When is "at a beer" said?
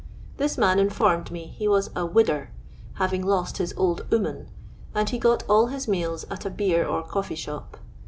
6.31-6.87